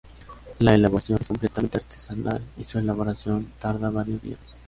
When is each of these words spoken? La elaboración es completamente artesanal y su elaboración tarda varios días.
La 0.57 0.73
elaboración 0.73 1.19
es 1.21 1.27
completamente 1.27 1.77
artesanal 1.77 2.41
y 2.57 2.63
su 2.63 2.79
elaboración 2.79 3.45
tarda 3.59 3.91
varios 3.91 4.19
días. 4.23 4.39